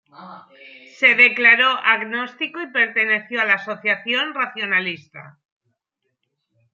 Se 0.97 1.13
declaró 1.13 1.67
agnóstico 1.77 2.59
y 2.59 2.71
perteneció 2.71 3.39
a 3.39 3.45
la 3.45 3.53
Asociación 3.53 4.33
racionalista. 4.33 5.37